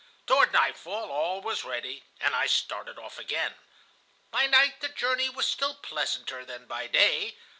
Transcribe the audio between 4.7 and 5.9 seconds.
the journey was still